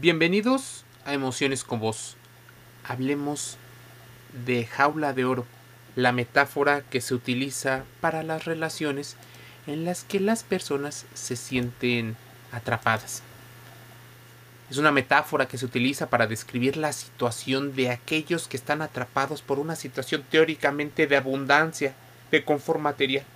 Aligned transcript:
Bienvenidos 0.00 0.86
a 1.04 1.12
Emociones 1.12 1.64
con 1.64 1.78
Vos. 1.78 2.16
Hablemos 2.82 3.58
de 4.46 4.64
jaula 4.64 5.12
de 5.12 5.26
oro, 5.26 5.44
la 5.96 6.12
metáfora 6.12 6.80
que 6.80 7.02
se 7.02 7.12
utiliza 7.12 7.84
para 8.00 8.22
las 8.22 8.46
relaciones 8.46 9.16
en 9.66 9.84
las 9.84 10.04
que 10.04 10.18
las 10.18 10.44
personas 10.44 11.04
se 11.12 11.36
sienten 11.36 12.16
atrapadas. 12.52 13.22
Es 14.70 14.78
una 14.78 14.92
metáfora 14.92 15.46
que 15.46 15.58
se 15.58 15.66
utiliza 15.66 16.08
para 16.08 16.26
describir 16.26 16.78
la 16.78 16.94
situación 16.94 17.76
de 17.76 17.90
aquellos 17.90 18.48
que 18.48 18.56
están 18.56 18.80
atrapados 18.80 19.42
por 19.42 19.58
una 19.58 19.76
situación 19.76 20.24
teóricamente 20.30 21.06
de 21.06 21.18
abundancia, 21.18 21.94
de 22.30 22.46
confort 22.46 22.80
material. 22.80 23.26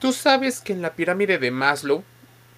Tú 0.00 0.12
sabes 0.12 0.60
que 0.60 0.72
en 0.72 0.82
la 0.82 0.94
pirámide 0.94 1.38
de 1.38 1.52
Maslow 1.52 2.02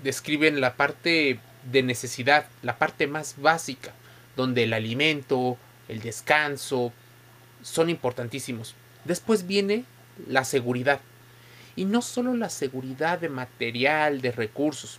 describen 0.02 0.62
la 0.62 0.76
parte 0.76 1.40
de 1.70 1.82
necesidad, 1.82 2.46
la 2.62 2.78
parte 2.78 3.06
más 3.06 3.34
básica, 3.38 3.92
donde 4.36 4.64
el 4.64 4.72
alimento, 4.72 5.56
el 5.88 6.00
descanso, 6.00 6.92
son 7.62 7.90
importantísimos. 7.90 8.74
Después 9.04 9.46
viene 9.46 9.84
la 10.26 10.44
seguridad. 10.44 11.00
Y 11.76 11.84
no 11.84 12.02
solo 12.02 12.34
la 12.34 12.50
seguridad 12.50 13.18
de 13.18 13.28
material, 13.28 14.20
de 14.20 14.32
recursos, 14.32 14.98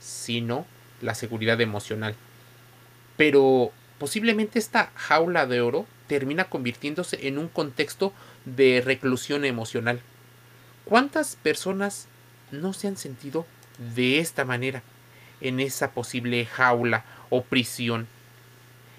sino 0.00 0.66
la 1.00 1.14
seguridad 1.14 1.60
emocional. 1.60 2.14
Pero 3.16 3.72
posiblemente 3.98 4.58
esta 4.58 4.92
jaula 4.94 5.46
de 5.46 5.60
oro 5.60 5.86
termina 6.06 6.44
convirtiéndose 6.44 7.26
en 7.28 7.38
un 7.38 7.48
contexto 7.48 8.12
de 8.44 8.82
reclusión 8.84 9.44
emocional. 9.44 10.00
¿Cuántas 10.84 11.36
personas 11.36 12.06
no 12.50 12.72
se 12.72 12.88
han 12.88 12.96
sentido 12.96 13.46
de 13.94 14.18
esta 14.18 14.44
manera? 14.44 14.82
En 15.40 15.60
esa 15.60 15.92
posible 15.92 16.46
jaula 16.46 17.04
o 17.30 17.42
prisión. 17.42 18.06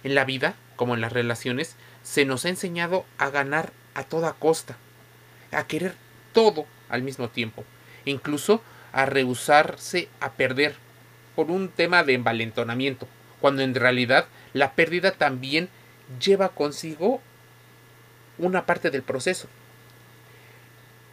En 0.04 0.16
la 0.16 0.26
vida, 0.26 0.56
como 0.76 0.96
en 0.96 1.02
las 1.02 1.14
relaciones, 1.14 1.76
se 2.04 2.26
nos 2.26 2.46
ha 2.46 2.50
enseñado 2.50 3.06
a 3.18 3.30
ganar 3.30 3.72
a 3.94 4.04
toda 4.04 4.34
costa, 4.34 4.78
a 5.52 5.68
querer 5.68 5.96
todo 6.34 6.66
al 6.90 7.04
mismo 7.04 7.30
tiempo, 7.30 7.64
incluso 8.06 8.62
a 8.94 9.06
rehusarse 9.06 10.10
a 10.20 10.32
perder 10.32 10.76
por 11.36 11.52
un 11.52 11.70
tema 11.70 12.04
de 12.04 12.14
envalentonamiento, 12.14 13.08
cuando 13.40 13.62
en 13.62 13.76
realidad 13.76 14.28
la 14.54 14.74
pérdida 14.74 15.12
también 15.12 15.70
lleva 16.20 16.50
consigo 16.50 17.22
una 18.38 18.66
parte 18.66 18.90
del 18.90 19.04
proceso 19.04 19.48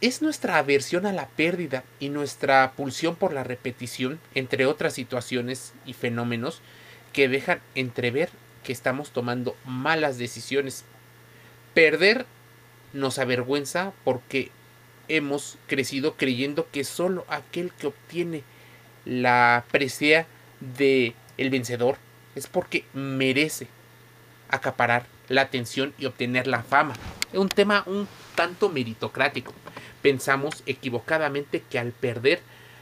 es 0.01 0.21
nuestra 0.21 0.57
aversión 0.57 1.05
a 1.05 1.13
la 1.13 1.27
pérdida 1.27 1.83
y 1.99 2.09
nuestra 2.09 2.71
pulsión 2.71 3.15
por 3.15 3.33
la 3.33 3.43
repetición, 3.43 4.19
entre 4.33 4.65
otras 4.65 4.93
situaciones 4.93 5.73
y 5.85 5.93
fenómenos, 5.93 6.61
que 7.11 7.27
dejan 7.27 7.59
entrever 7.75 8.29
que 8.63 8.71
estamos 8.71 9.11
tomando 9.11 9.55
malas 9.65 10.17
decisiones. 10.17 10.85
Perder 11.73 12.25
nos 12.93 13.19
avergüenza 13.19 13.91
porque 14.03 14.51
hemos 15.09 15.57
crecido 15.67 16.15
creyendo 16.15 16.67
que 16.71 16.83
solo 16.83 17.25
aquel 17.27 17.71
que 17.73 17.87
obtiene 17.87 18.43
la 19.05 19.65
presea 19.71 20.27
de 20.59 21.13
el 21.37 21.49
vencedor 21.49 21.97
es 22.35 22.47
porque 22.47 22.85
merece 22.93 23.67
acaparar 24.49 25.05
la 25.27 25.41
atención 25.41 25.93
y 25.97 26.05
obtener 26.05 26.47
la 26.47 26.63
fama. 26.63 26.93
Es 27.31 27.39
un 27.39 27.49
tema 27.49 27.83
un 27.85 28.07
tanto 28.35 28.69
meritocrático. 28.69 29.53
Pensamos 30.01 30.63
equivocadamente 30.65 31.63
que 31.69 31.79
al 31.79 31.91
perder 31.91 32.39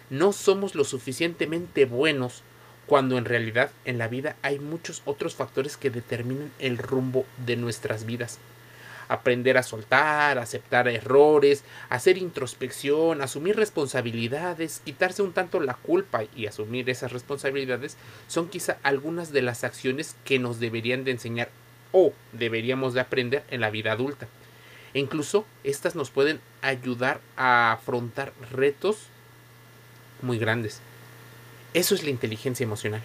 no 0.09 0.31
somos 0.33 0.75
lo 0.75 0.83
suficientemente 0.83 1.85
buenos 1.85 2.43
cuando 2.85 3.17
en 3.17 3.25
realidad 3.25 3.71
en 3.85 3.97
la 3.97 4.07
vida 4.07 4.35
hay 4.41 4.59
muchos 4.59 5.01
otros 5.05 5.35
factores 5.35 5.77
que 5.77 5.89
determinan 5.89 6.51
el 6.59 6.77
rumbo 6.77 7.25
de 7.45 7.57
nuestras 7.57 8.05
vidas. 8.05 8.39
Aprender 9.09 9.57
a 9.57 9.63
soltar, 9.63 10.37
aceptar 10.37 10.87
errores, 10.87 11.63
hacer 11.89 12.17
introspección, 12.17 13.21
asumir 13.21 13.55
responsabilidades, 13.55 14.81
quitarse 14.83 15.21
un 15.21 15.33
tanto 15.33 15.59
la 15.59 15.75
culpa 15.75 16.23
y 16.35 16.45
asumir 16.45 16.89
esas 16.89 17.13
responsabilidades 17.13 17.97
son 18.27 18.49
quizá 18.49 18.77
algunas 18.83 19.31
de 19.31 19.41
las 19.41 19.63
acciones 19.63 20.15
que 20.25 20.39
nos 20.39 20.59
deberían 20.59 21.03
de 21.03 21.11
enseñar 21.11 21.49
o 21.91 22.13
deberíamos 22.33 22.93
de 22.93 23.01
aprender 23.01 23.43
en 23.49 23.61
la 23.61 23.69
vida 23.69 23.93
adulta. 23.93 24.27
E 24.93 24.99
incluso 24.99 25.45
estas 25.63 25.95
nos 25.95 26.09
pueden 26.09 26.39
ayudar 26.61 27.21
a 27.35 27.71
afrontar 27.71 28.33
retos 28.51 29.07
muy 30.21 30.37
grandes. 30.39 30.79
Eso 31.73 31.95
es 31.95 32.03
la 32.03 32.09
inteligencia 32.09 32.63
emocional. 32.63 33.01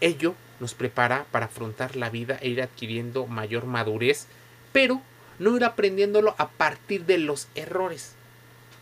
Ello 0.00 0.34
nos 0.60 0.74
prepara 0.74 1.26
para 1.30 1.46
afrontar 1.46 1.96
la 1.96 2.10
vida 2.10 2.38
e 2.40 2.48
ir 2.48 2.62
adquiriendo 2.62 3.26
mayor 3.26 3.66
madurez, 3.66 4.26
pero 4.72 5.00
no 5.38 5.56
ir 5.56 5.64
aprendiéndolo 5.64 6.34
a 6.38 6.48
partir 6.50 7.06
de 7.06 7.18
los 7.18 7.48
errores. 7.54 8.14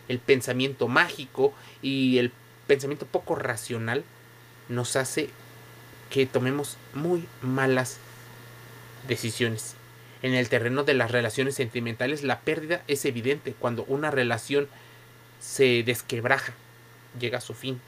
El 0.07 0.19
pensamiento 0.19 0.87
mágico 0.87 1.53
y 1.81 2.17
el 2.17 2.31
pensamiento 2.67 3.05
poco 3.05 3.35
racional 3.35 4.03
nos 4.67 4.95
hace 4.95 5.29
que 6.09 6.25
tomemos 6.25 6.77
muy 6.93 7.25
malas 7.41 7.97
decisiones. 9.07 9.75
En 10.21 10.33
el 10.33 10.49
terreno 10.49 10.83
de 10.83 10.93
las 10.93 11.11
relaciones 11.11 11.55
sentimentales, 11.55 12.23
la 12.23 12.41
pérdida 12.41 12.83
es 12.87 13.05
evidente 13.05 13.53
cuando 13.57 13.85
una 13.85 14.11
relación 14.11 14.67
se 15.39 15.83
desquebraja, 15.83 16.53
llega 17.19 17.37
a 17.37 17.41
su 17.41 17.53
fin. 17.53 17.79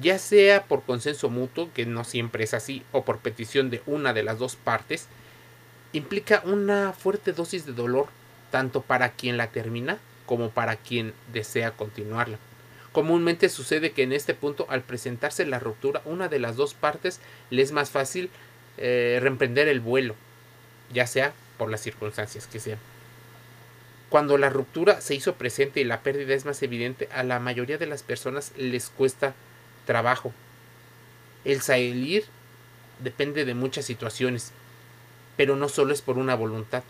Ya 0.00 0.18
sea 0.18 0.64
por 0.64 0.82
consenso 0.82 1.28
mutuo, 1.28 1.70
que 1.74 1.86
no 1.86 2.04
siempre 2.04 2.44
es 2.44 2.54
así, 2.54 2.82
o 2.92 3.04
por 3.04 3.18
petición 3.18 3.70
de 3.70 3.82
una 3.86 4.12
de 4.12 4.22
las 4.22 4.38
dos 4.38 4.54
partes, 4.54 5.08
implica 5.92 6.42
una 6.44 6.92
fuerte 6.92 7.32
dosis 7.32 7.66
de 7.66 7.72
dolor, 7.72 8.08
tanto 8.50 8.82
para 8.82 9.12
quien 9.12 9.36
la 9.36 9.48
termina 9.48 9.98
como 10.26 10.50
para 10.50 10.76
quien 10.76 11.14
desea 11.32 11.72
continuarla. 11.72 12.38
Comúnmente 12.92 13.48
sucede 13.48 13.92
que 13.92 14.02
en 14.02 14.12
este 14.12 14.34
punto, 14.34 14.66
al 14.68 14.82
presentarse 14.82 15.44
la 15.46 15.58
ruptura, 15.58 16.02
una 16.04 16.28
de 16.28 16.38
las 16.38 16.56
dos 16.56 16.74
partes 16.74 17.20
le 17.50 17.62
es 17.62 17.72
más 17.72 17.90
fácil 17.90 18.30
eh, 18.78 19.18
reemprender 19.20 19.68
el 19.68 19.80
vuelo, 19.80 20.14
ya 20.92 21.06
sea 21.06 21.32
por 21.58 21.70
las 21.70 21.80
circunstancias 21.80 22.46
que 22.46 22.60
sean. 22.60 22.78
Cuando 24.08 24.38
la 24.38 24.50
ruptura 24.50 25.00
se 25.00 25.14
hizo 25.14 25.34
presente 25.34 25.80
y 25.80 25.84
la 25.84 26.00
pérdida 26.00 26.34
es 26.34 26.44
más 26.44 26.62
evidente, 26.62 27.08
a 27.12 27.22
la 27.22 27.40
mayoría 27.40 27.78
de 27.78 27.86
las 27.86 28.02
personas 28.02 28.52
les 28.56 28.88
cuesta 28.88 29.34
trabajo. 29.84 30.32
El 31.44 31.60
salir 31.60 32.24
depende 33.00 33.44
de 33.44 33.54
muchas 33.54 33.84
situaciones, 33.84 34.52
pero 35.36 35.56
no 35.56 35.68
solo 35.68 35.92
es 35.92 36.02
por 36.02 36.18
una 36.18 36.34
voluntad. 36.34 36.82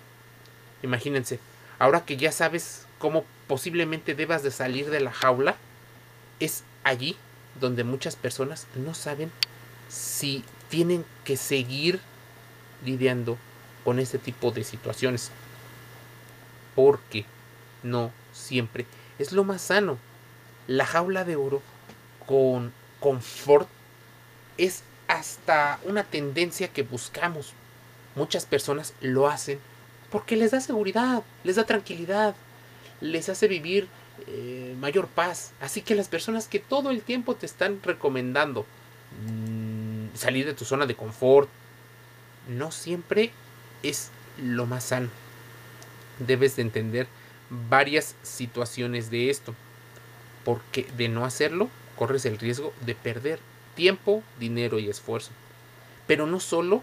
Imagínense, 0.82 1.38
ahora 1.78 2.04
que 2.04 2.16
ya 2.16 2.32
sabes 2.32 2.86
cómo 2.98 3.24
posiblemente 3.46 4.14
debas 4.14 4.42
de 4.42 4.50
salir 4.50 4.90
de 4.90 5.00
la 5.00 5.12
jaula, 5.12 5.56
es 6.38 6.64
allí 6.84 7.16
donde 7.60 7.84
muchas 7.84 8.16
personas 8.16 8.66
no 8.74 8.94
saben 8.94 9.30
si 9.88 10.44
tienen 10.68 11.04
que 11.24 11.36
seguir 11.36 12.00
lidiando 12.84 13.38
con 13.86 14.00
este 14.00 14.18
tipo 14.18 14.50
de 14.50 14.64
situaciones. 14.64 15.30
Porque 16.74 17.24
no 17.84 18.10
siempre 18.32 18.84
es 19.20 19.30
lo 19.30 19.44
más 19.44 19.62
sano. 19.62 19.96
La 20.66 20.84
jaula 20.84 21.22
de 21.24 21.36
oro 21.36 21.62
con 22.26 22.72
confort 22.98 23.68
es 24.58 24.82
hasta 25.06 25.78
una 25.84 26.02
tendencia 26.02 26.66
que 26.66 26.82
buscamos. 26.82 27.52
Muchas 28.16 28.44
personas 28.44 28.92
lo 29.00 29.28
hacen 29.28 29.60
porque 30.10 30.34
les 30.34 30.50
da 30.50 30.60
seguridad, 30.60 31.22
les 31.44 31.54
da 31.54 31.62
tranquilidad, 31.62 32.34
les 33.00 33.28
hace 33.28 33.46
vivir 33.46 33.86
eh, 34.26 34.74
mayor 34.80 35.06
paz. 35.06 35.52
Así 35.60 35.80
que 35.80 35.94
las 35.94 36.08
personas 36.08 36.48
que 36.48 36.58
todo 36.58 36.90
el 36.90 37.02
tiempo 37.02 37.36
te 37.36 37.46
están 37.46 37.80
recomendando 37.84 38.66
mm, 39.24 40.16
salir 40.16 40.44
de 40.44 40.54
tu 40.54 40.64
zona 40.64 40.86
de 40.86 40.96
confort, 40.96 41.48
no 42.48 42.72
siempre 42.72 43.30
es 43.88 44.10
lo 44.42 44.66
más 44.66 44.84
sano. 44.84 45.08
Debes 46.18 46.56
de 46.56 46.62
entender 46.62 47.06
varias 47.50 48.14
situaciones 48.22 49.10
de 49.10 49.30
esto, 49.30 49.54
porque 50.44 50.86
de 50.96 51.08
no 51.08 51.24
hacerlo 51.24 51.68
corres 51.96 52.24
el 52.26 52.38
riesgo 52.38 52.72
de 52.84 52.94
perder 52.94 53.40
tiempo, 53.74 54.22
dinero 54.38 54.78
y 54.78 54.88
esfuerzo. 54.88 55.30
Pero 56.06 56.26
no 56.26 56.40
solo 56.40 56.82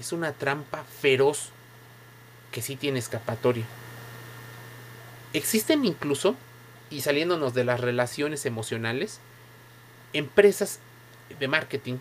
es 0.00 0.12
una 0.12 0.32
trampa 0.32 0.84
feroz 0.84 1.50
que 2.50 2.62
sí 2.62 2.76
tiene 2.76 2.98
escapatoria. 2.98 3.64
Existen 5.32 5.84
incluso, 5.84 6.36
y 6.90 7.00
saliéndonos 7.00 7.54
de 7.54 7.64
las 7.64 7.80
relaciones 7.80 8.46
emocionales, 8.46 9.20
empresas 10.12 10.78
de 11.38 11.48
marketing 11.48 11.96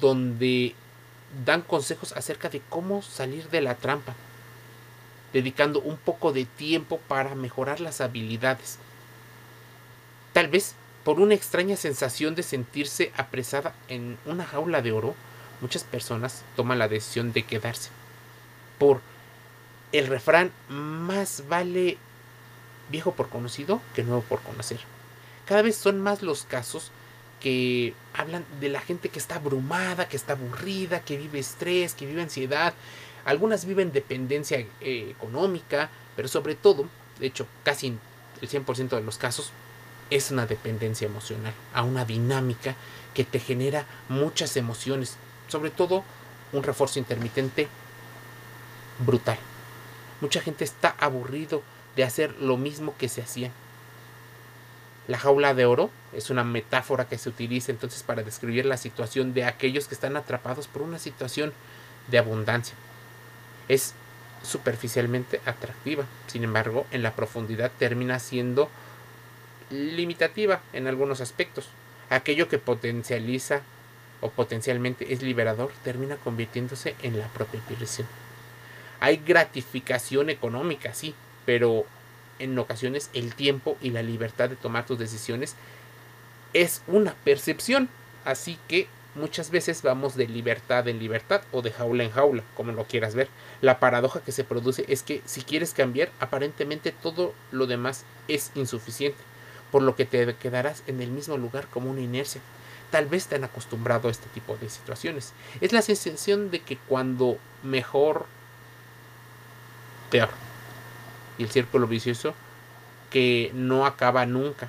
donde 0.00 0.74
dan 1.44 1.62
consejos 1.62 2.12
acerca 2.12 2.48
de 2.48 2.60
cómo 2.68 3.02
salir 3.02 3.48
de 3.50 3.60
la 3.60 3.74
trampa, 3.74 4.14
dedicando 5.32 5.80
un 5.80 5.96
poco 5.96 6.32
de 6.32 6.44
tiempo 6.44 6.98
para 7.08 7.34
mejorar 7.34 7.80
las 7.80 8.00
habilidades. 8.00 8.78
Tal 10.32 10.48
vez 10.48 10.74
por 11.04 11.20
una 11.20 11.34
extraña 11.34 11.76
sensación 11.76 12.34
de 12.34 12.42
sentirse 12.42 13.12
apresada 13.16 13.74
en 13.88 14.18
una 14.24 14.44
jaula 14.44 14.82
de 14.82 14.92
oro, 14.92 15.14
muchas 15.60 15.84
personas 15.84 16.42
toman 16.54 16.78
la 16.78 16.88
decisión 16.88 17.32
de 17.32 17.44
quedarse. 17.44 17.90
Por 18.78 19.00
el 19.90 20.06
refrán, 20.06 20.52
más 20.68 21.44
vale 21.48 21.98
viejo 22.90 23.12
por 23.12 23.28
conocido 23.28 23.80
que 23.94 24.04
nuevo 24.04 24.22
por 24.22 24.40
conocer. 24.42 24.80
Cada 25.46 25.62
vez 25.62 25.76
son 25.76 26.00
más 26.00 26.22
los 26.22 26.44
casos 26.44 26.90
que 27.42 27.92
hablan 28.14 28.44
de 28.60 28.68
la 28.68 28.80
gente 28.80 29.08
que 29.08 29.18
está 29.18 29.34
abrumada, 29.34 30.08
que 30.08 30.16
está 30.16 30.34
aburrida, 30.34 31.00
que 31.00 31.16
vive 31.16 31.40
estrés, 31.40 31.92
que 31.92 32.06
vive 32.06 32.22
ansiedad. 32.22 32.72
Algunas 33.24 33.64
viven 33.64 33.92
dependencia 33.92 34.58
eh, 34.80 35.08
económica, 35.10 35.90
pero 36.14 36.28
sobre 36.28 36.54
todo, 36.54 36.86
de 37.18 37.26
hecho, 37.26 37.46
casi 37.64 37.98
el 38.40 38.48
100% 38.48 38.90
de 38.90 39.02
los 39.02 39.18
casos, 39.18 39.50
es 40.08 40.30
una 40.30 40.46
dependencia 40.46 41.06
emocional, 41.06 41.52
a 41.74 41.82
una 41.82 42.04
dinámica 42.04 42.76
que 43.12 43.24
te 43.24 43.40
genera 43.40 43.86
muchas 44.08 44.56
emociones, 44.56 45.16
sobre 45.48 45.70
todo 45.70 46.04
un 46.52 46.62
refuerzo 46.62 47.00
intermitente 47.00 47.66
brutal. 49.00 49.38
Mucha 50.20 50.40
gente 50.40 50.62
está 50.62 50.94
aburrido 51.00 51.62
de 51.96 52.04
hacer 52.04 52.36
lo 52.38 52.56
mismo 52.56 52.94
que 52.98 53.08
se 53.08 53.22
hacía. 53.22 53.50
La 55.08 55.18
jaula 55.18 55.54
de 55.54 55.66
oro 55.66 55.90
es 56.12 56.30
una 56.30 56.44
metáfora 56.44 57.08
que 57.08 57.18
se 57.18 57.28
utiliza 57.28 57.72
entonces 57.72 58.02
para 58.02 58.22
describir 58.22 58.66
la 58.66 58.76
situación 58.76 59.34
de 59.34 59.44
aquellos 59.44 59.88
que 59.88 59.94
están 59.94 60.16
atrapados 60.16 60.68
por 60.68 60.82
una 60.82 60.98
situación 60.98 61.52
de 62.08 62.18
abundancia. 62.18 62.74
Es 63.68 63.94
superficialmente 64.42 65.40
atractiva, 65.46 66.04
sin 66.26 66.44
embargo, 66.44 66.86
en 66.90 67.02
la 67.02 67.12
profundidad 67.12 67.70
termina 67.78 68.18
siendo 68.18 68.68
limitativa 69.70 70.60
en 70.72 70.86
algunos 70.86 71.20
aspectos. 71.20 71.68
Aquello 72.10 72.48
que 72.48 72.58
potencializa 72.58 73.62
o 74.20 74.30
potencialmente 74.30 75.12
es 75.12 75.22
liberador 75.22 75.72
termina 75.82 76.16
convirtiéndose 76.16 76.94
en 77.02 77.18
la 77.18 77.28
propia 77.28 77.60
prisión. 77.60 78.06
Hay 79.00 79.16
gratificación 79.16 80.30
económica, 80.30 80.94
sí, 80.94 81.14
pero 81.44 81.86
en 82.38 82.58
ocasiones 82.58 83.10
el 83.14 83.34
tiempo 83.34 83.76
y 83.80 83.90
la 83.90 84.02
libertad 84.02 84.48
de 84.48 84.56
tomar 84.56 84.86
tus 84.86 84.98
decisiones 84.98 85.56
es 86.52 86.82
una 86.86 87.14
percepción. 87.24 87.88
Así 88.24 88.58
que 88.68 88.86
muchas 89.14 89.50
veces 89.50 89.82
vamos 89.82 90.16
de 90.16 90.26
libertad 90.28 90.88
en 90.88 90.98
libertad 90.98 91.42
o 91.52 91.62
de 91.62 91.72
jaula 91.72 92.04
en 92.04 92.10
jaula, 92.10 92.42
como 92.56 92.72
lo 92.72 92.84
quieras 92.84 93.14
ver. 93.14 93.28
La 93.60 93.80
paradoja 93.80 94.20
que 94.20 94.32
se 94.32 94.44
produce 94.44 94.84
es 94.88 95.02
que 95.02 95.22
si 95.24 95.42
quieres 95.42 95.74
cambiar, 95.74 96.10
aparentemente 96.20 96.92
todo 96.92 97.34
lo 97.50 97.66
demás 97.66 98.04
es 98.28 98.52
insuficiente, 98.54 99.18
por 99.70 99.82
lo 99.82 99.96
que 99.96 100.04
te 100.04 100.34
quedarás 100.36 100.82
en 100.86 101.00
el 101.00 101.10
mismo 101.10 101.36
lugar 101.36 101.66
como 101.68 101.90
una 101.90 102.00
inercia. 102.00 102.40
Tal 102.90 103.06
vez 103.06 103.26
te 103.26 103.36
han 103.36 103.44
acostumbrado 103.44 104.08
a 104.08 104.10
este 104.10 104.28
tipo 104.28 104.56
de 104.56 104.68
situaciones. 104.68 105.32
Es 105.60 105.72
la 105.72 105.82
sensación 105.82 106.50
de 106.50 106.60
que 106.60 106.76
cuando 106.76 107.38
mejor, 107.62 108.26
peor 110.10 110.28
y 111.38 111.44
el 111.44 111.50
círculo 111.50 111.86
vicioso 111.86 112.34
que 113.10 113.50
no 113.54 113.86
acaba 113.86 114.26
nunca. 114.26 114.68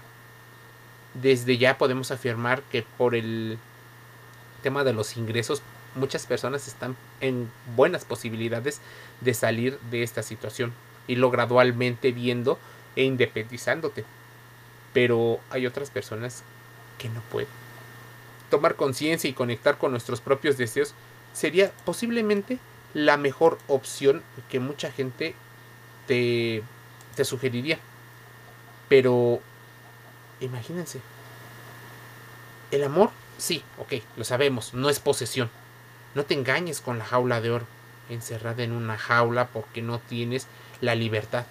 Desde 1.13 1.57
ya 1.57 1.77
podemos 1.77 2.11
afirmar 2.11 2.61
que 2.63 2.83
por 2.97 3.15
el 3.15 3.57
tema 4.61 4.83
de 4.83 4.93
los 4.93 5.17
ingresos 5.17 5.61
muchas 5.95 6.25
personas 6.25 6.67
están 6.67 6.95
en 7.21 7.51
buenas 7.75 8.05
posibilidades 8.05 8.81
de 9.21 9.33
salir 9.33 9.79
de 9.91 10.03
esta 10.03 10.23
situación 10.23 10.73
y 11.07 11.15
lo 11.15 11.29
gradualmente 11.29 12.11
viendo 12.11 12.57
e 12.95 13.03
independizándote. 13.03 14.05
Pero 14.93 15.39
hay 15.49 15.67
otras 15.67 15.89
personas 15.89 16.43
que 16.97 17.09
no 17.09 17.21
pueden. 17.31 17.49
Tomar 18.49 18.75
conciencia 18.75 19.29
y 19.29 19.33
conectar 19.33 19.77
con 19.77 19.91
nuestros 19.91 20.21
propios 20.21 20.57
deseos 20.57 20.93
sería 21.33 21.71
posiblemente 21.85 22.59
la 22.93 23.17
mejor 23.17 23.57
opción 23.67 24.21
que 24.49 24.59
mucha 24.59 24.91
gente 24.91 25.35
te, 26.07 26.63
te 27.15 27.25
sugeriría. 27.25 27.79
Pero 28.89 29.41
imagínense. 30.45 30.99
El 32.71 32.83
amor, 32.83 33.11
sí, 33.37 33.63
ok, 33.77 33.93
lo 34.17 34.23
sabemos, 34.23 34.73
no 34.73 34.89
es 34.89 34.99
posesión. 34.99 35.49
No 36.15 36.25
te 36.25 36.33
engañes 36.33 36.81
con 36.81 36.97
la 36.97 37.05
jaula 37.05 37.41
de 37.41 37.51
oro, 37.51 37.65
encerrada 38.09 38.63
en 38.63 38.71
una 38.71 38.97
jaula 38.97 39.47
porque 39.47 39.81
no 39.81 39.99
tienes 39.99 40.47
la 40.81 40.95
libertad. 40.95 41.45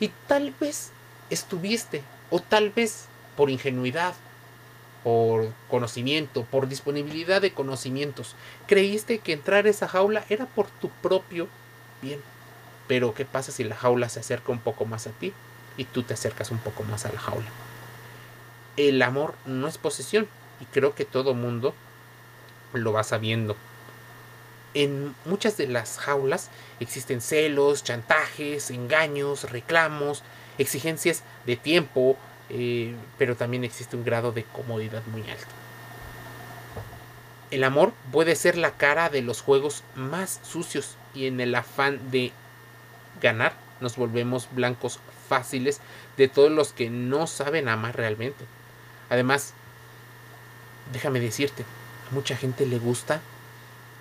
Y 0.00 0.08
tal 0.26 0.52
vez 0.60 0.90
estuviste, 1.30 2.02
o 2.30 2.40
tal 2.40 2.70
vez 2.70 3.06
por 3.36 3.50
ingenuidad, 3.50 4.14
por 5.04 5.52
conocimiento, 5.70 6.44
por 6.44 6.68
disponibilidad 6.68 7.40
de 7.40 7.52
conocimientos, 7.52 8.34
creíste 8.66 9.18
que 9.18 9.32
entrar 9.32 9.66
a 9.66 9.70
esa 9.70 9.88
jaula 9.88 10.24
era 10.28 10.46
por 10.46 10.66
tu 10.68 10.88
propio 10.88 11.48
bien. 12.02 12.20
Pero 12.88 13.14
¿qué 13.14 13.24
pasa 13.24 13.52
si 13.52 13.64
la 13.64 13.76
jaula 13.76 14.08
se 14.08 14.20
acerca 14.20 14.52
un 14.52 14.60
poco 14.60 14.84
más 14.84 15.06
a 15.06 15.10
ti 15.10 15.32
y 15.76 15.84
tú 15.84 16.02
te 16.02 16.14
acercas 16.14 16.50
un 16.50 16.58
poco 16.58 16.82
más 16.84 17.06
a 17.06 17.12
la 17.12 17.20
jaula? 17.20 17.65
El 18.76 19.00
amor 19.02 19.34
no 19.46 19.68
es 19.68 19.78
posesión 19.78 20.28
y 20.60 20.64
creo 20.66 20.94
que 20.94 21.04
todo 21.04 21.34
mundo 21.34 21.74
lo 22.72 22.92
va 22.92 23.04
sabiendo. 23.04 23.56
En 24.74 25.14
muchas 25.24 25.56
de 25.56 25.66
las 25.66 25.98
jaulas 25.98 26.50
existen 26.80 27.22
celos, 27.22 27.82
chantajes, 27.82 28.70
engaños, 28.70 29.50
reclamos, 29.50 30.22
exigencias 30.58 31.22
de 31.46 31.56
tiempo, 31.56 32.16
eh, 32.50 32.94
pero 33.16 33.36
también 33.36 33.64
existe 33.64 33.96
un 33.96 34.04
grado 34.04 34.32
de 34.32 34.44
comodidad 34.44 35.02
muy 35.06 35.22
alto. 35.22 35.46
El 37.50 37.64
amor 37.64 37.92
puede 38.12 38.36
ser 38.36 38.58
la 38.58 38.72
cara 38.72 39.08
de 39.08 39.22
los 39.22 39.40
juegos 39.40 39.82
más 39.94 40.40
sucios 40.42 40.96
y 41.14 41.26
en 41.26 41.40
el 41.40 41.54
afán 41.54 42.10
de 42.10 42.32
ganar, 43.22 43.54
nos 43.80 43.96
volvemos 43.96 44.48
blancos 44.52 44.98
fáciles 45.28 45.80
de 46.16 46.28
todos 46.28 46.50
los 46.50 46.72
que 46.72 46.90
no 46.90 47.26
saben 47.26 47.68
amar 47.68 47.96
realmente. 47.96 48.44
Además, 49.10 49.52
déjame 50.92 51.20
decirte, 51.20 51.64
a 52.10 52.14
mucha 52.14 52.36
gente 52.36 52.66
le 52.66 52.78
gusta 52.78 53.20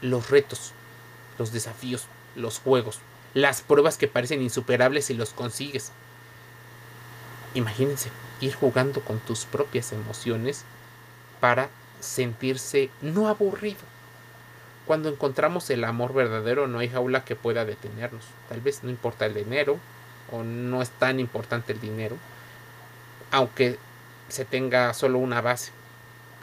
los 0.01 0.29
retos, 0.29 0.73
los 1.37 1.51
desafíos, 1.51 2.05
los 2.35 2.59
juegos, 2.59 2.99
las 3.33 3.61
pruebas 3.61 3.97
que 3.97 4.07
parecen 4.07 4.41
insuperables 4.41 5.05
si 5.05 5.13
los 5.13 5.31
consigues. 5.31 5.91
Imagínense 7.53 8.09
ir 8.41 8.53
jugando 8.53 9.01
con 9.01 9.19
tus 9.19 9.45
propias 9.45 9.91
emociones 9.93 10.63
para 11.39 11.69
sentirse 11.99 12.89
no 13.01 13.27
aburrido, 13.27 13.79
cuando 14.85 15.09
encontramos 15.09 15.69
el 15.71 15.83
amor 15.83 16.13
verdadero 16.13 16.67
no 16.67 16.79
hay 16.79 16.89
jaula 16.89 17.25
que 17.25 17.35
pueda 17.35 17.65
detenernos. 17.65 18.23
Tal 18.49 18.61
vez 18.61 18.83
no 18.83 18.89
importa 18.89 19.25
el 19.25 19.33
dinero 19.33 19.79
o 20.31 20.43
no 20.43 20.81
es 20.81 20.89
tan 20.91 21.19
importante 21.19 21.73
el 21.73 21.81
dinero, 21.81 22.17
aunque 23.31 23.79
se 24.29 24.45
tenga 24.45 24.93
solo 24.93 25.19
una 25.19 25.41
base. 25.41 25.71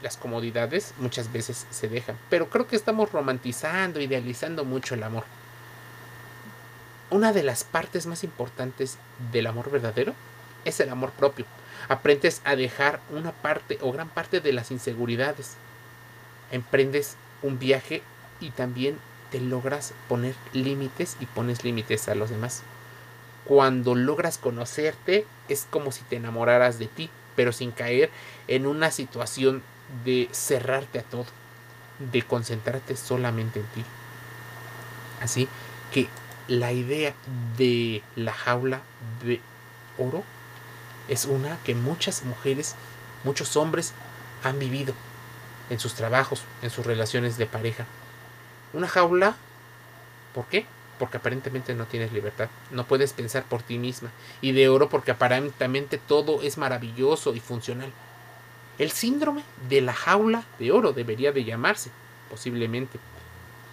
Las 0.02 0.16
comodidades 0.16 0.94
muchas 0.98 1.32
veces 1.32 1.66
se 1.70 1.88
dejan, 1.88 2.16
pero 2.28 2.48
creo 2.50 2.66
que 2.66 2.76
estamos 2.76 3.12
romantizando, 3.12 4.00
idealizando 4.00 4.64
mucho 4.64 4.94
el 4.94 5.02
amor. 5.04 5.24
Una 7.10 7.32
de 7.32 7.42
las 7.42 7.62
partes 7.62 8.06
más 8.06 8.24
importantes 8.24 8.98
del 9.32 9.46
amor 9.46 9.70
verdadero 9.70 10.14
es 10.64 10.80
el 10.80 10.88
amor 10.88 11.10
propio. 11.10 11.44
Aprendes 11.88 12.40
a 12.44 12.56
dejar 12.56 13.00
una 13.10 13.32
parte 13.32 13.78
o 13.80 13.92
gran 13.92 14.08
parte 14.08 14.40
de 14.40 14.52
las 14.52 14.70
inseguridades. 14.70 15.56
Emprendes 16.50 17.16
un 17.42 17.58
viaje 17.58 18.02
y 18.40 18.50
también 18.50 18.98
te 19.30 19.40
logras 19.40 19.94
poner 20.08 20.34
límites 20.52 21.16
y 21.20 21.26
pones 21.26 21.64
límites 21.64 22.08
a 22.08 22.14
los 22.14 22.30
demás. 22.30 22.62
Cuando 23.44 23.94
logras 23.94 24.38
conocerte 24.38 25.26
es 25.48 25.66
como 25.68 25.92
si 25.92 26.02
te 26.04 26.16
enamoraras 26.16 26.78
de 26.78 26.86
ti, 26.86 27.10
pero 27.36 27.52
sin 27.52 27.70
caer 27.70 28.10
en 28.48 28.66
una 28.66 28.90
situación 28.90 29.62
de 30.04 30.28
cerrarte 30.32 30.98
a 30.98 31.02
todo, 31.02 31.26
de 31.98 32.22
concentrarte 32.22 32.96
solamente 32.96 33.60
en 33.60 33.66
ti. 33.66 33.84
Así 35.20 35.48
que 35.92 36.08
la 36.48 36.72
idea 36.72 37.14
de 37.56 38.02
la 38.16 38.32
jaula 38.32 38.80
de 39.24 39.40
oro 39.98 40.24
es 41.08 41.26
una 41.26 41.58
que 41.64 41.74
muchas 41.74 42.24
mujeres, 42.24 42.74
muchos 43.24 43.56
hombres 43.56 43.92
han 44.42 44.58
vivido 44.58 44.94
en 45.70 45.78
sus 45.78 45.94
trabajos, 45.94 46.42
en 46.62 46.70
sus 46.70 46.84
relaciones 46.84 47.38
de 47.38 47.46
pareja. 47.46 47.86
Una 48.72 48.88
jaula, 48.88 49.36
¿por 50.34 50.46
qué? 50.46 50.66
Porque 51.02 51.16
aparentemente 51.16 51.74
no 51.74 51.86
tienes 51.86 52.12
libertad, 52.12 52.48
no 52.70 52.86
puedes 52.86 53.12
pensar 53.12 53.42
por 53.42 53.60
ti 53.60 53.76
misma. 53.76 54.12
Y 54.40 54.52
de 54.52 54.68
oro 54.68 54.88
porque 54.88 55.10
aparentemente 55.10 55.98
todo 55.98 56.42
es 56.42 56.58
maravilloso 56.58 57.34
y 57.34 57.40
funcional. 57.40 57.90
El 58.78 58.92
síndrome 58.92 59.42
de 59.68 59.80
la 59.80 59.94
jaula 59.94 60.44
de 60.60 60.70
oro 60.70 60.92
debería 60.92 61.32
de 61.32 61.42
llamarse, 61.42 61.90
posiblemente. 62.30 63.00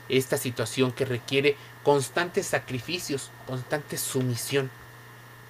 Esta 0.09 0.37
situación 0.37 0.91
que 0.91 1.05
requiere 1.05 1.55
constantes 1.83 2.47
sacrificios, 2.47 3.29
constante 3.45 3.99
sumisión. 3.99 4.71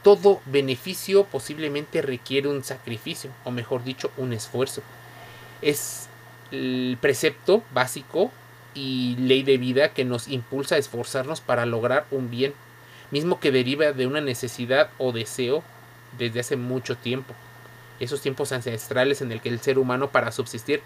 Todo 0.04 0.42
beneficio 0.48 1.24
posiblemente 1.24 2.02
requiere 2.02 2.50
un 2.50 2.66
sacrificio, 2.66 3.32
o 3.46 3.52
mejor 3.52 3.86
dicho, 3.86 4.12
un 4.18 4.34
esfuerzo. 4.34 4.82
Es 5.62 6.10
el 6.52 6.98
precepto 7.00 7.64
básico 7.74 8.34
y 8.74 9.16
ley 9.18 9.44
de 9.44 9.58
vida 9.58 9.94
que 9.94 10.06
nos 10.06 10.28
impulsa 10.28 10.76
a 10.76 10.78
esforzarnos 10.78 11.42
para 11.42 11.66
lograr 11.66 12.06
un 12.12 12.30
bien, 12.30 12.54
mismo 13.12 13.40
que 13.40 13.52
deriva 13.52 13.92
de 13.92 14.08
una 14.08 14.22
necesidad 14.22 14.90
o 14.98 15.12
deseo 15.12 15.64
desde 16.18 16.40
hace 16.40 16.56
mucho 16.56 16.96
tiempo. 16.96 17.34
Esos 18.00 18.22
tiempos 18.22 18.52
ancestrales 18.52 19.22
en 19.22 19.32
el 19.32 19.42
que 19.42 19.50
el 19.50 19.60
ser 19.60 19.78
humano 19.78 20.10
para 20.10 20.32
subsistir 20.32 20.82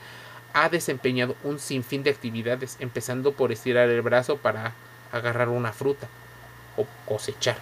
ha 0.53 0.69
desempeñado 0.69 1.35
un 1.43 1.59
sinfín 1.59 2.03
de 2.03 2.11
actividades, 2.11 2.77
empezando 2.79 3.33
por 3.33 3.51
estirar 3.51 3.89
el 3.89 4.01
brazo 4.01 4.37
para 4.37 4.73
agarrar 5.11 5.49
una 5.49 5.73
fruta 5.73 6.07
o 6.77 6.85
cosechar. 7.05 7.57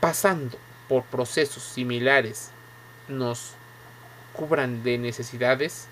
Pasando 0.00 0.58
por 0.88 1.04
procesos 1.04 1.62
similares 1.62 2.50
nos 3.08 3.52
cubran 4.32 4.82
de 4.82 4.98
necesidades 4.98 5.88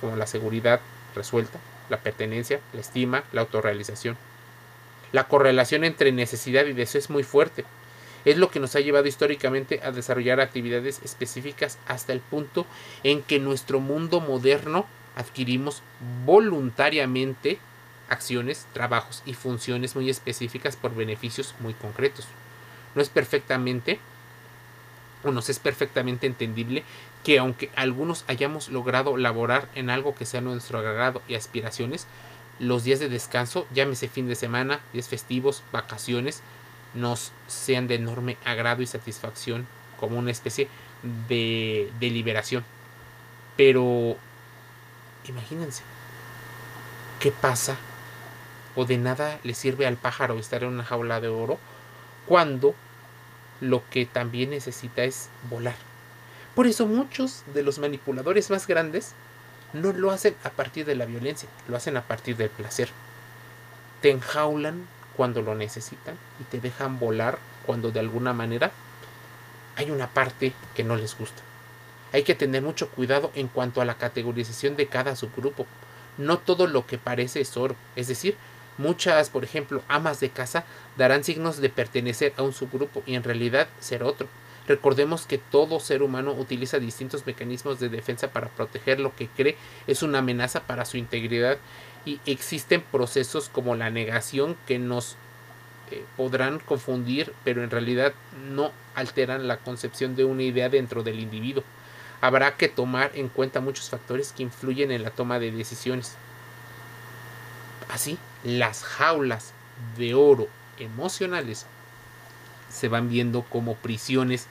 como 0.00 0.16
la 0.16 0.26
seguridad 0.26 0.80
resuelta, 1.14 1.58
la 1.88 2.00
pertenencia, 2.00 2.60
la 2.72 2.80
estima, 2.80 3.24
la 3.32 3.42
autorrealización. 3.42 4.16
La 5.12 5.28
correlación 5.28 5.84
entre 5.84 6.12
necesidad 6.12 6.66
y 6.66 6.72
deseo 6.72 6.98
es 6.98 7.10
muy 7.10 7.22
fuerte. 7.22 7.64
Es 8.24 8.36
lo 8.36 8.50
que 8.50 8.58
nos 8.58 8.74
ha 8.74 8.80
llevado 8.80 9.06
históricamente 9.06 9.80
a 9.84 9.92
desarrollar 9.92 10.40
actividades 10.40 11.00
específicas 11.04 11.78
hasta 11.86 12.12
el 12.12 12.20
punto 12.20 12.66
en 13.02 13.22
que 13.22 13.38
nuestro 13.38 13.80
mundo 13.80 14.20
moderno 14.20 14.86
adquirimos 15.14 15.82
voluntariamente 16.24 17.58
acciones, 18.08 18.66
trabajos 18.72 19.22
y 19.24 19.34
funciones 19.34 19.94
muy 19.94 20.10
específicas 20.10 20.76
por 20.76 20.94
beneficios 20.94 21.54
muy 21.60 21.74
concretos. 21.74 22.26
No 22.94 23.02
es 23.02 23.08
perfectamente 23.08 23.98
o 25.22 25.30
nos 25.30 25.48
es 25.48 25.58
perfectamente 25.58 26.26
entendible 26.26 26.84
que 27.24 27.38
aunque 27.38 27.70
algunos 27.74 28.24
hayamos 28.28 28.68
logrado 28.68 29.16
laborar 29.16 29.68
en 29.74 29.90
algo 29.90 30.14
que 30.14 30.26
sea 30.26 30.42
nuestro 30.42 30.78
agrado 30.78 31.22
y 31.26 31.34
aspiraciones, 31.34 32.06
los 32.60 32.84
días 32.84 33.00
de 33.00 33.08
descanso, 33.08 33.66
llámese 33.74 34.08
fin 34.08 34.28
de 34.28 34.36
semana, 34.36 34.80
días 34.92 35.08
festivos, 35.08 35.62
vacaciones, 35.72 36.42
nos 36.94 37.32
sean 37.48 37.88
de 37.88 37.96
enorme 37.96 38.36
agrado 38.44 38.82
y 38.82 38.86
satisfacción 38.86 39.66
como 39.98 40.18
una 40.18 40.30
especie 40.30 40.68
de, 41.28 41.90
liberación. 42.00 42.64
Pero 43.56 44.16
imagínense, 45.26 45.82
¿qué 47.20 47.32
pasa? 47.32 47.76
O 48.76 48.84
de 48.84 48.98
nada 48.98 49.38
le 49.42 49.54
sirve 49.54 49.86
al 49.86 49.96
pájaro 49.96 50.38
estar 50.38 50.62
en 50.62 50.70
una 50.70 50.84
jaula 50.84 51.20
de 51.20 51.28
oro 51.28 51.58
cuando 52.26 52.74
lo 53.60 53.82
que 53.88 54.04
también 54.04 54.50
necesita 54.50 55.04
es 55.04 55.30
volar. 55.48 55.93
Por 56.54 56.66
eso 56.66 56.86
muchos 56.86 57.42
de 57.52 57.62
los 57.62 57.78
manipuladores 57.78 58.50
más 58.50 58.66
grandes 58.66 59.12
no 59.72 59.92
lo 59.92 60.10
hacen 60.10 60.36
a 60.44 60.50
partir 60.50 60.86
de 60.86 60.94
la 60.94 61.04
violencia, 61.04 61.48
lo 61.68 61.76
hacen 61.76 61.96
a 61.96 62.02
partir 62.02 62.36
del 62.36 62.50
placer. 62.50 62.88
Te 64.00 64.10
enjaulan 64.10 64.86
cuando 65.16 65.42
lo 65.42 65.54
necesitan 65.54 66.16
y 66.40 66.44
te 66.44 66.60
dejan 66.60 66.98
volar 66.98 67.38
cuando 67.66 67.90
de 67.90 68.00
alguna 68.00 68.32
manera 68.32 68.70
hay 69.76 69.90
una 69.90 70.08
parte 70.08 70.52
que 70.74 70.84
no 70.84 70.96
les 70.96 71.16
gusta. 71.18 71.42
Hay 72.12 72.22
que 72.22 72.36
tener 72.36 72.62
mucho 72.62 72.88
cuidado 72.90 73.32
en 73.34 73.48
cuanto 73.48 73.80
a 73.80 73.84
la 73.84 73.96
categorización 73.96 74.76
de 74.76 74.86
cada 74.86 75.16
subgrupo. 75.16 75.66
No 76.16 76.38
todo 76.38 76.68
lo 76.68 76.86
que 76.86 76.98
parece 76.98 77.40
es 77.40 77.56
oro, 77.56 77.74
es 77.96 78.06
decir, 78.06 78.36
Muchas, 78.76 79.30
por 79.30 79.44
ejemplo, 79.44 79.82
amas 79.88 80.20
de 80.20 80.30
casa 80.30 80.64
darán 80.96 81.22
signos 81.22 81.60
de 81.60 81.68
pertenecer 81.68 82.32
a 82.36 82.42
un 82.42 82.52
subgrupo 82.52 83.02
y 83.06 83.14
en 83.14 83.22
realidad 83.22 83.68
ser 83.78 84.02
otro. 84.02 84.26
Recordemos 84.66 85.26
que 85.26 85.38
todo 85.38 85.78
ser 85.78 86.02
humano 86.02 86.32
utiliza 86.32 86.78
distintos 86.78 87.26
mecanismos 87.26 87.80
de 87.80 87.90
defensa 87.90 88.28
para 88.28 88.48
proteger 88.48 88.98
lo 88.98 89.14
que 89.14 89.28
cree 89.28 89.56
es 89.86 90.02
una 90.02 90.18
amenaza 90.18 90.62
para 90.62 90.86
su 90.86 90.96
integridad 90.96 91.58
y 92.06 92.20
existen 92.24 92.80
procesos 92.80 93.50
como 93.50 93.74
la 93.74 93.90
negación 93.90 94.56
que 94.66 94.78
nos 94.78 95.16
eh, 95.90 96.02
podrán 96.16 96.60
confundir 96.60 97.34
pero 97.44 97.62
en 97.62 97.70
realidad 97.70 98.14
no 98.50 98.72
alteran 98.94 99.48
la 99.48 99.58
concepción 99.58 100.16
de 100.16 100.24
una 100.24 100.42
idea 100.42 100.70
dentro 100.70 101.02
del 101.02 101.20
individuo. 101.20 101.62
Habrá 102.22 102.56
que 102.56 102.68
tomar 102.68 103.10
en 103.14 103.28
cuenta 103.28 103.60
muchos 103.60 103.90
factores 103.90 104.32
que 104.32 104.44
influyen 104.44 104.90
en 104.92 105.02
la 105.02 105.10
toma 105.10 105.38
de 105.38 105.50
decisiones. 105.50 106.16
Así, 107.90 108.16
las 108.44 108.82
jaulas 108.82 109.52
de 109.98 110.14
oro 110.14 110.48
emocionales 110.78 111.66
se 112.74 112.88
van 112.88 113.08
viendo 113.08 113.42
como 113.42 113.76
prisiones 113.76 114.48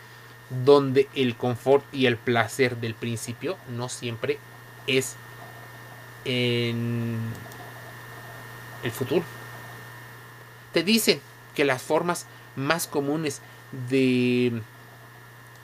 donde 0.66 1.10
el 1.14 1.36
confort 1.36 1.84
y 1.94 2.06
el 2.06 2.18
placer 2.18 2.78
del 2.78 2.96
principio 2.96 3.58
no 3.70 3.90
siempre 3.90 4.40
es 4.88 5.16
en 6.26 7.18
el 8.84 8.92
futuro. 8.92 9.24
Te 10.72 10.84
dicen 10.84 11.22
que 11.56 11.66
las 11.66 11.82
formas 11.82 12.26
más 12.56 12.88
comunes 12.88 13.42
de, 13.90 14.62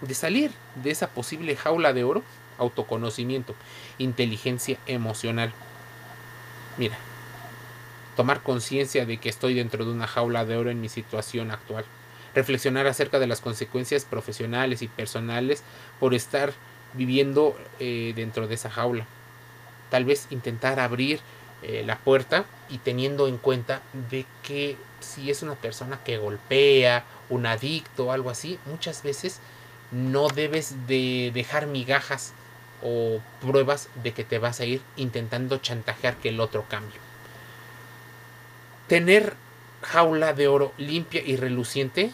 de 0.02 0.14
salir 0.14 0.52
de 0.76 0.92
esa 0.92 1.10
posible 1.10 1.56
jaula 1.56 1.94
de 1.94 2.04
oro, 2.04 2.24
autoconocimiento, 2.58 3.56
inteligencia 3.98 4.78
emocional. 4.86 5.54
Mira, 6.78 6.98
tomar 8.16 8.42
conciencia 8.42 9.06
de 9.06 9.18
que 9.18 9.30
estoy 9.30 9.54
dentro 9.54 9.86
de 9.86 9.92
una 9.92 10.08
jaula 10.08 10.46
de 10.46 10.58
oro 10.58 10.70
en 10.70 10.82
mi 10.82 10.90
situación 10.90 11.52
actual, 11.52 11.86
reflexionar 12.36 12.88
acerca 12.88 13.20
de 13.20 13.28
las 13.28 13.42
consecuencias 13.42 14.06
profesionales 14.06 14.82
y 14.82 14.88
personales 14.88 15.64
por 16.00 16.14
estar 16.14 16.54
viviendo 16.94 17.58
eh, 17.80 18.14
dentro 18.16 18.48
de 18.48 18.56
esa 18.56 18.70
jaula. 18.70 19.06
Tal 19.90 20.06
vez 20.06 20.28
intentar 20.30 20.80
abrir 20.80 21.20
eh, 21.62 21.84
la 21.86 21.98
puerta 21.98 22.46
y 22.70 22.78
teniendo 22.78 23.28
en 23.28 23.38
cuenta 23.38 23.82
de 24.10 24.26
que 24.44 24.78
si 25.00 25.30
es 25.30 25.44
una 25.44 25.56
persona 25.56 26.00
que 26.04 26.18
golpea, 26.18 27.04
un 27.30 27.46
adicto 27.46 28.08
o 28.08 28.12
algo 28.12 28.30
así, 28.30 28.60
muchas 28.66 29.04
veces 29.04 29.40
no 29.92 30.28
debes 30.28 30.88
de 30.88 31.32
dejar 31.34 31.68
migajas 31.68 32.34
o 32.82 33.20
pruebas 33.42 33.90
de 34.04 34.14
que 34.14 34.24
te 34.24 34.40
vas 34.40 34.60
a 34.60 34.66
ir 34.66 34.82
intentando 34.96 35.58
chantajear 35.58 36.16
que 36.18 36.30
el 36.30 36.40
otro 36.40 36.66
cambie. 36.70 36.98
Tener 38.88 39.34
jaula 39.82 40.34
de 40.34 40.48
oro 40.48 40.74
limpia 40.78 41.22
y 41.22 41.36
reluciente, 41.36 42.12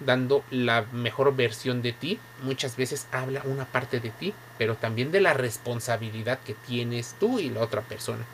dando 0.00 0.44
la 0.50 0.82
mejor 0.92 1.34
versión 1.34 1.82
de 1.82 1.92
ti, 1.92 2.18
muchas 2.42 2.76
veces 2.76 3.06
habla 3.12 3.42
una 3.44 3.64
parte 3.64 4.00
de 4.00 4.10
ti, 4.10 4.34
pero 4.58 4.76
también 4.76 5.12
de 5.12 5.20
la 5.20 5.32
responsabilidad 5.32 6.40
que 6.40 6.54
tienes 6.54 7.14
tú 7.20 7.38
y 7.38 7.50
la 7.50 7.60
otra 7.60 7.82
persona. 7.82 8.24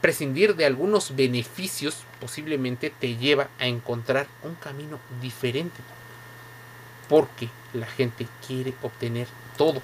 Prescindir 0.00 0.54
de 0.54 0.66
algunos 0.66 1.16
beneficios 1.16 2.04
posiblemente 2.20 2.90
te 2.90 3.16
lleva 3.16 3.48
a 3.58 3.66
encontrar 3.66 4.28
un 4.44 4.54
camino 4.54 5.00
diferente, 5.20 5.80
porque 7.08 7.48
la 7.72 7.86
gente 7.86 8.26
quiere 8.46 8.74
obtener 8.82 9.26
todo. 9.56 9.82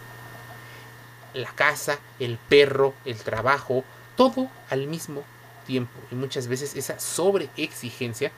La 1.33 1.51
casa, 1.51 1.99
el 2.21 2.39
perro, 2.39 2.95
el 3.05 3.17
trabajo, 3.17 3.83
todo 4.17 4.49
al 4.71 4.87
mismo 4.87 5.25
tiempo 5.67 5.93
y 6.11 6.15
muchas 6.15 6.47
veces 6.47 6.77
esa 6.77 6.99
sobreexigencia 6.99 8.33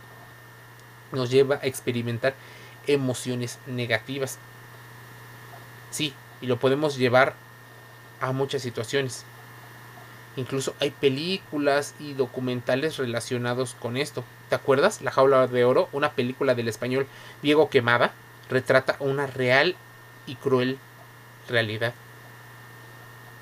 nos 1.12 1.30
lleva 1.30 1.56
a 1.56 1.66
experimentar 1.66 2.34
emociones 2.86 3.58
negativas. 3.66 4.38
Sí, 5.90 6.14
y 6.40 6.46
lo 6.46 6.58
podemos 6.58 6.96
llevar 6.96 7.34
a 8.20 8.32
muchas 8.32 8.62
situaciones. 8.62 9.24
Incluso 10.36 10.74
hay 10.80 10.90
películas 10.90 11.94
y 11.98 12.12
documentales 12.12 12.98
relacionados 12.98 13.74
con 13.74 13.96
esto. 13.96 14.22
¿Te 14.50 14.54
acuerdas? 14.54 15.00
La 15.00 15.10
jaula 15.10 15.46
de 15.46 15.64
oro, 15.64 15.88
una 15.92 16.12
película 16.12 16.54
del 16.54 16.68
español 16.68 17.06
Diego 17.42 17.70
Quemada, 17.70 18.12
retrata 18.50 18.96
una 19.00 19.26
real 19.26 19.76
y 20.26 20.36
cruel 20.36 20.78
realidad. 21.48 21.94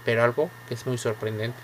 Pero 0.05 0.23
algo 0.23 0.51
que 0.69 0.75
es 0.75 0.87
muy 0.87 0.99
sorprendente. 0.99 1.59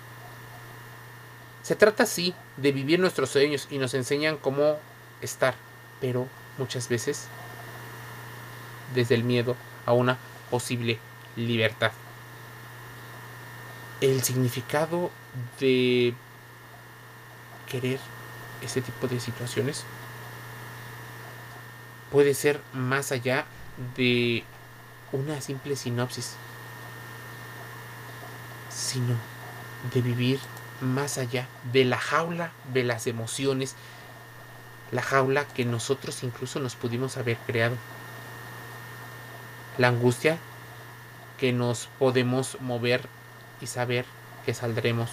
Se 1.71 1.77
trata 1.77 2.05
sí 2.05 2.35
de 2.57 2.73
vivir 2.73 2.99
nuestros 2.99 3.31
sueños 3.31 3.69
y 3.71 3.79
nos 3.79 3.95
enseñan 3.95 4.39
cómo 4.39 4.77
estar, 5.21 5.55
pero 6.01 6.27
muchas 6.59 6.89
veces 6.89 7.29
desde 8.93 9.15
el 9.15 9.23
miedo 9.23 9.55
a 9.87 9.93
una 9.93 10.19
posible 10.51 10.99
libertad. 11.37 11.93
El 14.01 14.21
significado 14.25 15.13
de 15.61 16.13
querer 17.71 18.01
ese 18.63 18.83
tipo 18.83 19.07
de 19.07 19.21
situaciones 19.21 19.85
puede 22.11 22.35
ser 22.35 22.61
más 22.73 23.13
allá 23.13 23.47
de 23.97 24.43
una 25.13 25.41
simple 25.41 25.77
sinopsis, 25.77 26.35
sino 28.71 29.15
de 29.95 30.03
vivir 30.03 30.41
más 30.81 31.19
allá 31.19 31.47
de 31.73 31.85
la 31.85 31.99
jaula 31.99 32.53
de 32.73 32.85
las 32.85 33.07
emociones, 33.07 33.77
la 34.93 35.03
jaula 35.03 35.47
que 35.47 35.65
nosotros 35.65 36.23
incluso 36.23 36.59
nos 36.61 36.75
pudimos 36.77 37.17
haber 37.17 37.37
creado. 37.47 37.77
La 39.79 39.89
angustia 39.89 40.39
que 41.39 41.53
nos 41.53 41.89
podemos 41.99 42.59
mover 42.61 43.09
y 43.61 43.67
saber 43.67 44.05
que 44.45 44.55
saldremos 44.55 45.11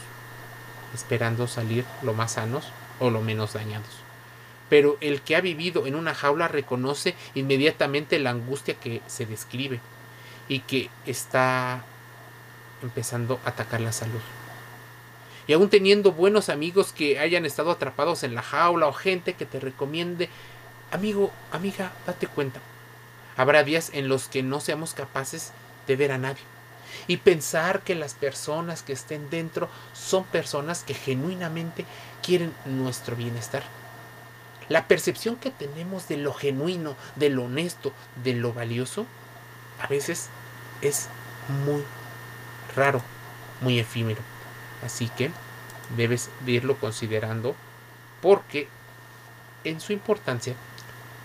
esperando 0.93 1.47
salir 1.47 1.85
lo 2.01 2.13
más 2.13 2.33
sanos 2.33 2.65
o 2.99 3.09
lo 3.09 3.21
menos 3.21 3.53
dañados. 3.53 3.89
Pero 4.69 4.97
el 4.99 5.21
que 5.21 5.35
ha 5.35 5.41
vivido 5.41 5.87
en 5.87 5.95
una 5.95 6.13
jaula 6.13 6.47
reconoce 6.47 7.15
inmediatamente 7.35 8.19
la 8.19 8.31
angustia 8.31 8.75
que 8.75 9.01
se 9.07 9.25
describe 9.25 9.79
y 10.49 10.59
que 10.61 10.89
está 11.05 11.83
empezando 12.81 13.39
a 13.45 13.49
atacar 13.49 13.81
la 13.81 13.91
salud. 13.91 14.21
Y 15.47 15.53
aún 15.53 15.69
teniendo 15.69 16.11
buenos 16.11 16.49
amigos 16.49 16.91
que 16.91 17.19
hayan 17.19 17.45
estado 17.45 17.71
atrapados 17.71 18.23
en 18.23 18.35
la 18.35 18.41
jaula 18.41 18.87
o 18.87 18.93
gente 18.93 19.33
que 19.33 19.45
te 19.45 19.59
recomiende, 19.59 20.29
amigo, 20.91 21.31
amiga, 21.51 21.93
date 22.05 22.27
cuenta. 22.27 22.59
Habrá 23.37 23.63
días 23.63 23.91
en 23.93 24.09
los 24.09 24.27
que 24.27 24.43
no 24.43 24.59
seamos 24.59 24.93
capaces 24.93 25.53
de 25.87 25.95
ver 25.95 26.11
a 26.11 26.17
nadie 26.17 26.41
y 27.07 27.17
pensar 27.17 27.81
que 27.81 27.95
las 27.95 28.13
personas 28.13 28.81
que 28.81 28.93
estén 28.93 29.29
dentro 29.29 29.69
son 29.93 30.23
personas 30.25 30.83
que 30.83 30.93
genuinamente 30.93 31.85
quieren 32.21 32.53
nuestro 32.65 33.15
bienestar. 33.15 33.63
La 34.69 34.87
percepción 34.87 35.37
que 35.37 35.51
tenemos 35.51 36.09
de 36.09 36.17
lo 36.17 36.33
genuino, 36.33 36.95
de 37.15 37.29
lo 37.29 37.45
honesto, 37.45 37.93
de 38.23 38.33
lo 38.33 38.51
valioso, 38.51 39.05
a 39.81 39.87
veces 39.87 40.27
es 40.81 41.07
muy 41.63 41.83
raro, 42.75 43.01
muy 43.61 43.79
efímero. 43.79 44.21
Así 44.83 45.09
que 45.09 45.31
debes 45.95 46.29
irlo 46.45 46.77
considerando 46.77 47.55
porque 48.21 48.67
en 49.63 49.79
su 49.79 49.93
importancia 49.93 50.55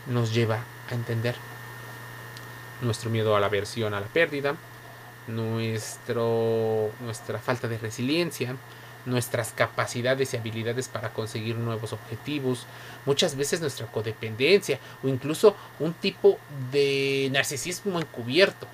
nos 0.07 0.33
lleva 0.33 0.61
a 0.91 0.95
entender 0.95 1.35
nuestro 2.81 3.11
miedo 3.11 3.37
a 3.37 3.41
la 3.41 3.47
aversión 3.47 3.95
a 3.95 4.01
la 4.01 4.07
pérdida, 4.07 4.57
nuestro, 5.29 6.91
nuestra 7.01 7.39
falta 7.39 7.69
de 7.69 7.79
resiliencia, 7.79 8.57
nuestras 9.07 9.53
capacidades 9.53 10.33
y 10.33 10.37
habilidades 10.37 10.89
para 10.89 11.13
conseguir 11.13 11.57
nuevos 11.57 11.93
objetivos, 11.93 12.67
muchas 13.07 13.37
veces 13.37 13.61
nuestra 13.61 13.87
codependencia 13.87 14.79
o 15.03 15.09
incluso 15.09 15.57
un 15.79 15.93
tipo 15.93 16.39
de 16.71 17.29
narcisismo 17.33 17.99
encubierto. 17.99 18.67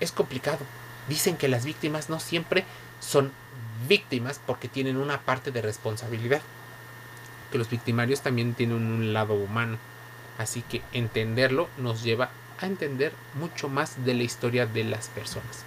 Es 0.00 0.12
complicado. 0.12 0.60
Dicen 1.08 1.36
que 1.36 1.48
las 1.48 1.64
víctimas 1.64 2.10
no 2.10 2.20
siempre 2.20 2.64
son 3.00 3.32
víctimas 3.88 4.40
porque 4.44 4.68
tienen 4.68 4.96
una 4.96 5.20
parte 5.20 5.50
de 5.50 5.62
responsabilidad. 5.62 6.42
Que 7.50 7.58
los 7.58 7.70
victimarios 7.70 8.22
también 8.22 8.54
tienen 8.54 8.76
un 8.76 9.12
lado 9.12 9.34
humano. 9.34 9.78
Así 10.38 10.62
que 10.62 10.82
entenderlo 10.92 11.68
nos 11.78 12.02
lleva 12.02 12.30
a 12.60 12.66
entender 12.66 13.12
mucho 13.34 13.68
más 13.68 14.04
de 14.04 14.14
la 14.14 14.22
historia 14.22 14.66
de 14.66 14.84
las 14.84 15.08
personas. 15.08 15.64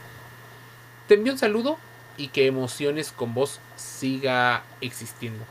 Te 1.07 1.15
envío 1.15 1.33
un 1.33 1.39
saludo 1.39 1.77
y 2.17 2.27
que 2.27 2.45
emociones 2.45 3.11
con 3.11 3.33
vos 3.33 3.59
siga 3.75 4.63
existiendo. 4.81 5.43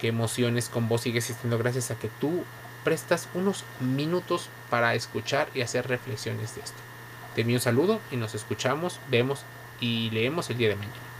Que 0.00 0.08
emociones 0.08 0.68
con 0.68 0.88
vos 0.88 1.02
siga 1.02 1.18
existiendo 1.18 1.58
gracias 1.58 1.90
a 1.90 1.98
que 1.98 2.08
tú 2.20 2.44
prestas 2.82 3.28
unos 3.34 3.64
minutos 3.80 4.48
para 4.70 4.94
escuchar 4.94 5.48
y 5.54 5.62
hacer 5.62 5.88
reflexiones 5.88 6.54
de 6.54 6.62
esto. 6.62 6.78
Te 7.34 7.42
envío 7.42 7.56
un 7.56 7.62
saludo 7.62 8.00
y 8.10 8.16
nos 8.16 8.34
escuchamos, 8.34 9.00
vemos 9.10 9.40
y 9.80 10.10
leemos 10.10 10.48
el 10.50 10.58
día 10.58 10.68
de 10.68 10.76
mañana. 10.76 11.13